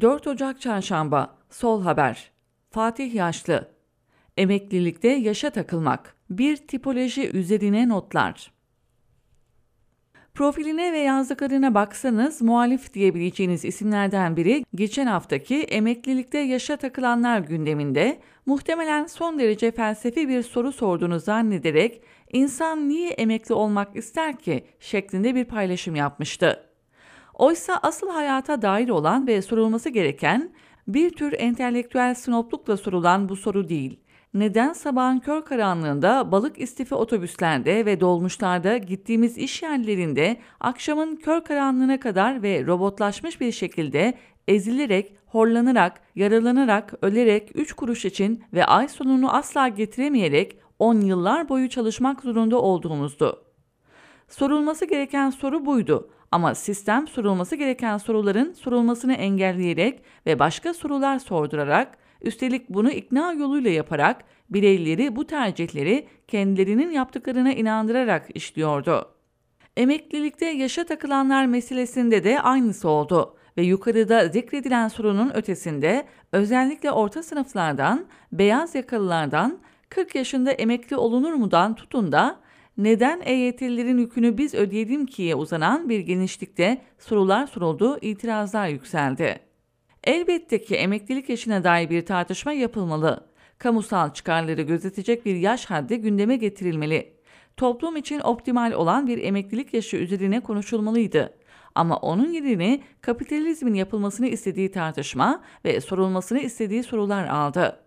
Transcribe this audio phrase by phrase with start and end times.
[0.00, 2.30] 4 Ocak Çarşamba Sol Haber.
[2.70, 3.68] Fatih Yaşlı.
[4.36, 8.52] Emeklilikte yaşa takılmak Bir tipoloji üzerine notlar.
[10.34, 19.06] Profiline ve yazdıklarına baksanız muhalif diyebileceğiniz isimlerden biri geçen haftaki emeklilikte yaşa takılanlar gündeminde muhtemelen
[19.06, 22.02] son derece felsefi bir soru sorduğunu zannederek
[22.32, 24.64] insan niye emekli olmak ister ki?
[24.80, 26.73] şeklinde bir paylaşım yapmıştı.
[27.34, 30.50] Oysa asıl hayata dair olan ve sorulması gereken
[30.88, 34.00] bir tür entelektüel snoplukla sorulan bu soru değil.
[34.34, 42.00] Neden sabahın kör karanlığında balık istifi otobüslerde ve dolmuşlarda gittiğimiz iş yerlerinde akşamın kör karanlığına
[42.00, 44.14] kadar ve robotlaşmış bir şekilde
[44.48, 51.68] ezilerek, horlanarak, yaralanarak, ölerek 3 kuruş için ve ay sonunu asla getiremeyerek 10 yıllar boyu
[51.68, 53.44] çalışmak zorunda olduğumuzdu.
[54.28, 61.98] Sorulması gereken soru buydu ama sistem sorulması gereken soruların sorulmasını engelleyerek ve başka sorular sordurarak,
[62.22, 69.08] üstelik bunu ikna yoluyla yaparak bireyleri bu tercihleri kendilerinin yaptıklarına inandırarak işliyordu.
[69.76, 78.06] Emeklilikte yaşa takılanlar meselesinde de aynısı oldu ve yukarıda zikredilen sorunun ötesinde özellikle orta sınıflardan,
[78.32, 79.58] beyaz yakalılardan,
[79.88, 82.40] 40 yaşında emekli olunur mudan tutun da
[82.78, 89.40] neden EYT'lilerin yükünü biz ödeyelim ki'ye uzanan bir genişlikte sorular soruldu, itirazlar yükseldi.
[90.04, 93.26] Elbette ki emeklilik yaşına dair bir tartışma yapılmalı.
[93.58, 97.14] Kamusal çıkarları gözetecek bir yaş haddi gündeme getirilmeli.
[97.56, 101.34] Toplum için optimal olan bir emeklilik yaşı üzerine konuşulmalıydı.
[101.74, 107.80] Ama onun yerini kapitalizmin yapılmasını istediği tartışma ve sorulmasını istediği sorular aldı.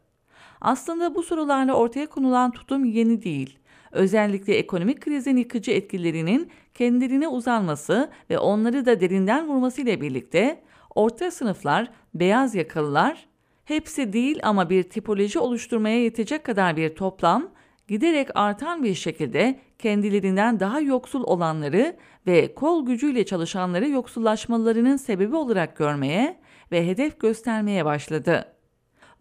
[0.61, 3.59] Aslında bu sorularla ortaya konulan tutum yeni değil
[3.91, 10.61] özellikle ekonomik krizin yıkıcı etkilerinin kendilerine uzanması ve onları da derinden vurması ile birlikte
[10.95, 13.27] orta sınıflar, beyaz yakalılar,
[13.65, 17.49] hepsi değil ama bir tipoloji oluşturmaya yetecek kadar bir toplam,
[17.88, 21.95] giderek artan bir şekilde kendilerinden daha yoksul olanları
[22.27, 26.39] ve kol gücüyle çalışanları yoksullaşmalarının sebebi olarak görmeye
[26.71, 28.56] ve hedef göstermeye başladı.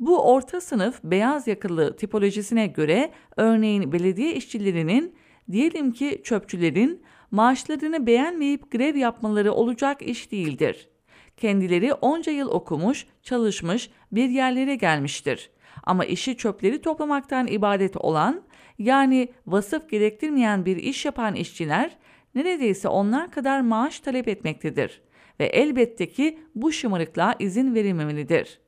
[0.01, 5.15] Bu orta sınıf beyaz yakalı tipolojisine göre örneğin belediye işçilerinin
[5.53, 10.89] diyelim ki çöpçülerin maaşlarını beğenmeyip grev yapmaları olacak iş değildir.
[11.37, 15.51] Kendileri onca yıl okumuş, çalışmış, bir yerlere gelmiştir.
[15.83, 18.43] Ama işi çöpleri toplamaktan ibadet olan,
[18.79, 21.97] yani vasıf gerektirmeyen bir iş yapan işçiler
[22.35, 25.03] neredeyse onlar kadar maaş talep etmektedir
[25.41, 28.66] ve elbette ki bu şımarıklığa izin verilmemelidir.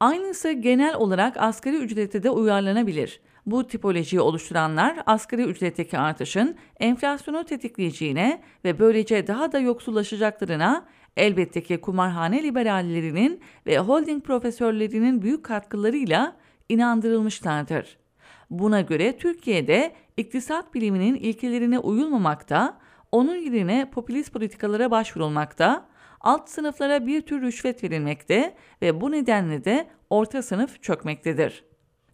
[0.00, 3.20] Aynısı genel olarak asgari ücrete de uyarlanabilir.
[3.46, 11.80] Bu tipolojiyi oluşturanlar asgari ücretteki artışın enflasyonu tetikleyeceğine ve böylece daha da yoksullaşacaklarına elbette ki
[11.80, 16.36] kumarhane liberallerinin ve holding profesörlerinin büyük katkılarıyla
[16.68, 17.98] inandırılmışlardır.
[18.50, 22.78] Buna göre Türkiye'de iktisat biliminin ilkelerine uyulmamakta,
[23.12, 25.89] onun yerine popülist politikalara başvurulmakta,
[26.20, 31.64] alt sınıflara bir tür rüşvet verilmekte ve bu nedenle de orta sınıf çökmektedir.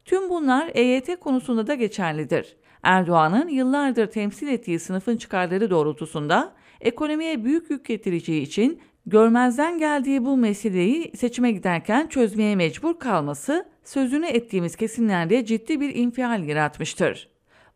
[0.04, 2.56] Tüm bunlar EYT konusunda da geçerlidir.
[2.82, 10.36] Erdoğan'ın yıllardır temsil ettiği sınıfın çıkarları doğrultusunda ekonomiye büyük yük getireceği için görmezden geldiği bu
[10.36, 17.28] meseleyi seçime giderken çözmeye mecbur kalması sözünü ettiğimiz kesimlerde ciddi bir infial yaratmıştır.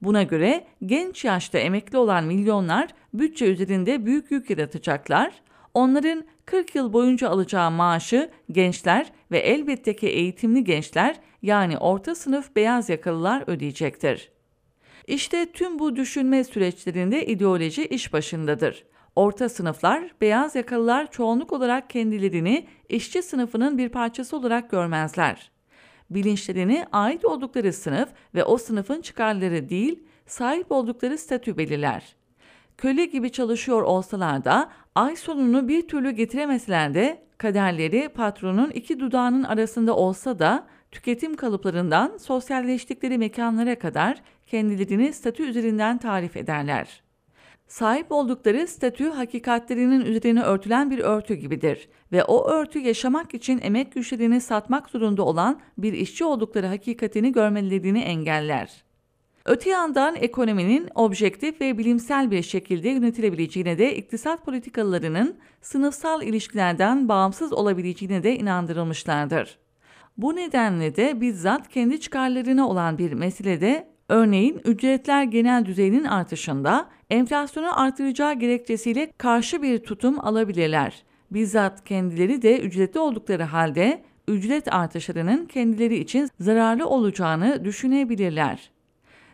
[0.03, 5.33] Buna göre genç yaşta emekli olan milyonlar bütçe üzerinde büyük yük yaratacaklar,
[5.75, 12.57] Onların 40 yıl boyunca alacağı maaşı gençler ve elbette ki eğitimli gençler yani orta sınıf
[12.57, 14.31] beyaz yakalılar ödeyecektir.
[15.07, 18.85] İşte tüm bu düşünme süreçlerinde ideoloji iş başındadır.
[19.17, 25.51] Orta sınıflar, beyaz yakalılar çoğunluk olarak kendilerini işçi sınıfının bir parçası olarak görmezler.
[26.11, 32.20] Bilinçlerini ait oldukları sınıf ve o sınıfın çıkarları değil, sahip oldukları statü belirler
[32.81, 39.43] köle gibi çalışıyor olsalar da ay sonunu bir türlü getiremeseler de kaderleri patronun iki dudağının
[39.43, 47.03] arasında olsa da tüketim kalıplarından sosyalleştikleri mekanlara kadar kendilerini statü üzerinden tarif ederler.
[47.69, 53.93] Sahip oldukları statü hakikatlerinin üzerine örtülen bir örtü gibidir ve o örtü yaşamak için emek
[53.93, 58.90] güçlerini satmak zorunda olan bir işçi oldukları hakikatini görmelerini engeller.
[59.45, 67.53] Öte yandan ekonominin objektif ve bilimsel bir şekilde yönetilebileceğine de iktisat politikalarının sınıfsal ilişkilerden bağımsız
[67.53, 69.59] olabileceğine de inandırılmışlardır.
[70.17, 77.81] Bu nedenle de bizzat kendi çıkarlarına olan bir meselede örneğin ücretler genel düzeyinin artışında enflasyonu
[77.81, 81.03] artıracağı gerekçesiyle karşı bir tutum alabilirler.
[81.31, 88.71] Bizzat kendileri de ücretli oldukları halde ücret artışlarının kendileri için zararlı olacağını düşünebilirler.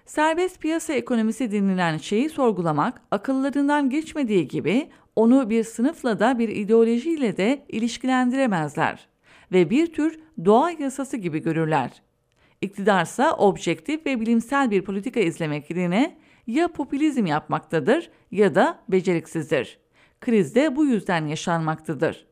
[0.06, 7.36] Serbest piyasa ekonomisi denilen şeyi sorgulamak akıllarından geçmediği gibi onu bir sınıfla da bir ideolojiyle
[7.36, 9.08] de ilişkilendiremezler
[9.52, 12.02] ve bir tür doğa yasası gibi görürler.
[12.60, 19.78] İktidarsa objektif ve bilimsel bir politika izlemek yerine ya popülizm yapmaktadır ya da beceriksizdir.
[20.20, 22.26] Kriz de bu yüzden yaşanmaktadır.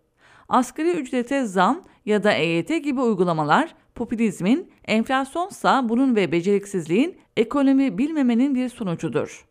[0.49, 8.55] Asgari ücrete zam ya da EYT gibi uygulamalar popülizmin, enflasyonsa bunun ve beceriksizliğin ekonomi bilmemenin
[8.55, 9.47] bir sonucudur.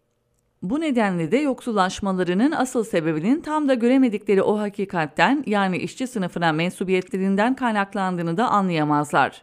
[0.61, 7.55] Bu nedenle de yoksullaşmalarının asıl sebebinin tam da göremedikleri o hakikatten yani işçi sınıfına mensubiyetlerinden
[7.55, 9.41] kaynaklandığını da anlayamazlar.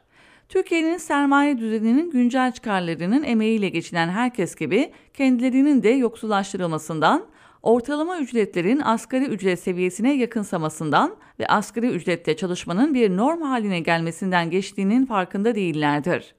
[0.48, 7.26] Türkiye'nin sermaye düzeninin güncel çıkarlarının emeğiyle geçinen herkes gibi kendilerinin de yoksullaştırılmasından,
[7.62, 15.06] ortalama ücretlerin asgari ücret seviyesine yakınsamasından ve asgari ücrette çalışmanın bir norm haline gelmesinden geçtiğinin
[15.06, 16.34] farkında değillerdir.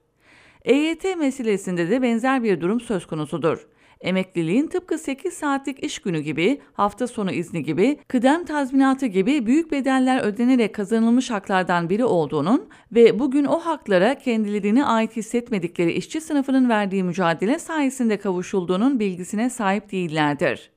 [0.65, 3.67] EYT meselesinde de benzer bir durum söz konusudur.
[4.01, 9.71] Emekliliğin tıpkı 8 saatlik iş günü gibi, hafta sonu izni gibi, kıdem tazminatı gibi büyük
[9.71, 16.69] bedeller ödenerek kazanılmış haklardan biri olduğunun ve bugün o haklara kendilerini ait hissetmedikleri işçi sınıfının
[16.69, 20.71] verdiği mücadele sayesinde kavuşulduğunun bilgisine sahip değillerdir.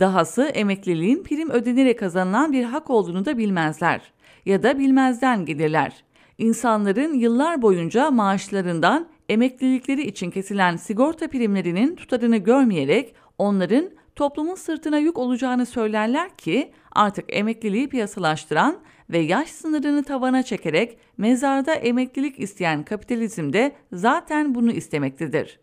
[0.00, 4.12] Dahası emekliliğin prim ödenerek kazanılan bir hak olduğunu da bilmezler
[4.46, 6.04] ya da bilmezden gelirler.
[6.38, 15.18] İnsanların yıllar boyunca maaşlarından emeklilikleri için kesilen sigorta primlerinin tutarını görmeyerek onların toplumun sırtına yük
[15.18, 18.78] olacağını söylerler ki artık emekliliği piyasalaştıran
[19.10, 25.60] ve yaş sınırını tavana çekerek mezarda emeklilik isteyen kapitalizm de zaten bunu istemektedir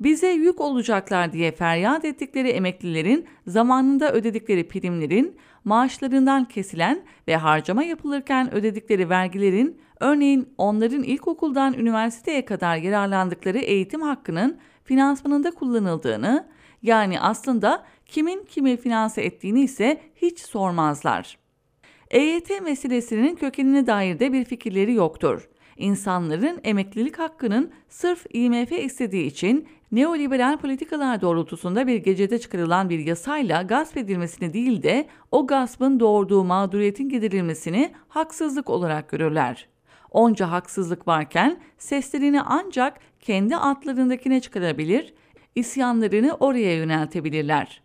[0.00, 8.54] bize yük olacaklar diye feryat ettikleri emeklilerin zamanında ödedikleri primlerin, maaşlarından kesilen ve harcama yapılırken
[8.54, 16.46] ödedikleri vergilerin, örneğin onların ilkokuldan üniversiteye kadar yararlandıkları eğitim hakkının finansmanında kullanıldığını,
[16.82, 21.38] yani aslında kimin kimi finanse ettiğini ise hiç sormazlar.
[22.10, 25.48] EYT meselesinin kökenine dair de bir fikirleri yoktur.
[25.80, 33.62] İnsanların emeklilik hakkının sırf IMF istediği için neoliberal politikalar doğrultusunda bir gecede çıkarılan bir yasayla
[33.62, 39.68] gasp edilmesini değil de o gaspın doğurduğu mağduriyetin giderilmesini haksızlık olarak görürler.
[40.10, 45.14] Onca haksızlık varken seslerini ancak kendi altlarındakine çıkarabilir,
[45.54, 47.82] isyanlarını oraya yöneltebilirler.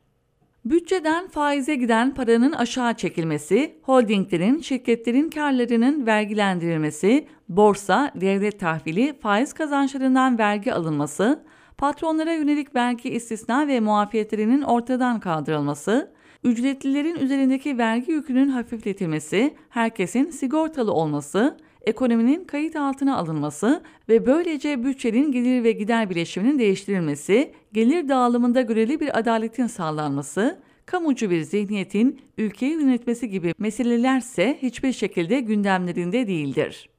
[0.65, 10.37] Bütçeden faize giden paranın aşağı çekilmesi, holdinglerin, şirketlerin karlarının vergilendirilmesi, borsa, devlet tahvili, faiz kazançlarından
[10.37, 11.43] vergi alınması,
[11.77, 16.11] patronlara yönelik vergi istisna ve muafiyetlerinin ortadan kaldırılması,
[16.43, 25.31] ücretlilerin üzerindeki vergi yükünün hafifletilmesi, herkesin sigortalı olması, ekonominin kayıt altına alınması ve böylece bütçenin
[25.31, 32.73] gelir ve gider bileşiminin değiştirilmesi, gelir dağılımında göreli bir adaletin sağlanması, kamucu bir zihniyetin ülkeyi
[32.73, 36.89] yönetmesi gibi meselelerse hiçbir şekilde gündemlerinde değildir.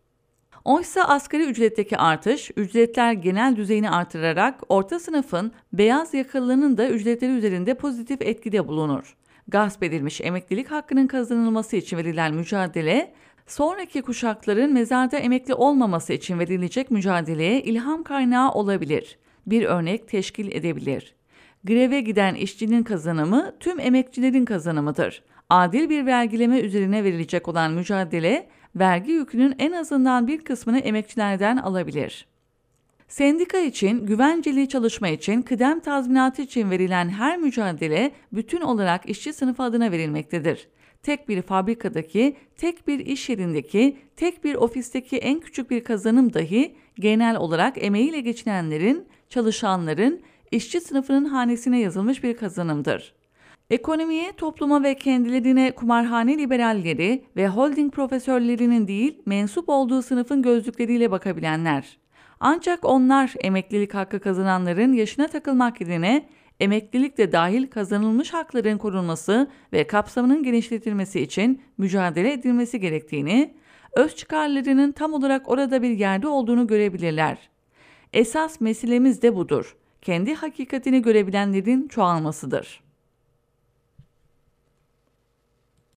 [0.64, 7.74] Oysa asgari ücretteki artış, ücretler genel düzeyini artırarak orta sınıfın beyaz yakalılığının da ücretleri üzerinde
[7.74, 9.16] pozitif etkide bulunur.
[9.48, 13.12] Gasp edilmiş emeklilik hakkının kazanılması için verilen mücadele,
[13.46, 19.18] sonraki kuşakların mezarda emekli olmaması için verilecek mücadeleye ilham kaynağı olabilir.
[19.46, 21.14] Bir örnek teşkil edebilir.
[21.64, 25.22] Greve giden işçinin kazanımı tüm emekçilerin kazanımıdır.
[25.50, 32.26] Adil bir vergileme üzerine verilecek olan mücadele vergi yükünün en azından bir kısmını emekçilerden alabilir.
[33.08, 39.62] Sendika için, güvenceli çalışma için, kıdem tazminatı için verilen her mücadele bütün olarak işçi sınıfı
[39.62, 40.68] adına verilmektedir.
[41.06, 46.74] Tek bir fabrikadaki, tek bir iş yerindeki, tek bir ofisteki en küçük bir kazanım dahi
[46.94, 50.20] genel olarak emeğiyle geçinenlerin, çalışanların,
[50.50, 53.14] işçi sınıfının hanesine yazılmış bir kazanımdır.
[53.70, 61.98] Ekonomiye, topluma ve kendilerine kumarhane liberalleri ve holding profesörlerinin değil, mensup olduğu sınıfın gözlükleriyle bakabilenler.
[62.40, 66.28] Ancak onlar emeklilik hakkı kazananların yaşına takılmak yerine
[66.60, 73.54] emeklilik de dahil kazanılmış hakların korunması ve kapsamının genişletilmesi için mücadele edilmesi gerektiğini,
[73.92, 77.50] öz çıkarlarının tam olarak orada bir yerde olduğunu görebilirler.
[78.12, 79.76] Esas meselemiz de budur.
[80.02, 82.85] Kendi hakikatini görebilenlerin çoğalmasıdır.